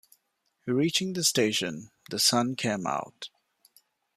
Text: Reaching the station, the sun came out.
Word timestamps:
Reaching 0.65 1.13
the 1.13 1.23
station, 1.23 1.91
the 2.09 2.17
sun 2.17 2.55
came 2.55 2.87
out. 2.87 3.29